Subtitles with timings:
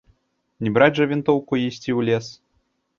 [0.67, 2.25] Не браць жа вінтоўку і ісці ў лес.